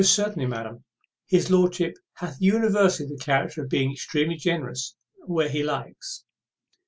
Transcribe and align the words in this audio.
certainly, 0.03 0.47
madam, 0.47 0.83
his 1.27 1.51
lordship 1.51 1.95
hath 2.15 2.35
universally 2.41 3.07
the 3.07 3.23
character 3.23 3.61
of 3.61 3.69
being 3.69 3.91
extremely 3.91 4.33
generous 4.35 4.95
where 5.27 5.47
he 5.47 5.61
likes." 5.61 6.23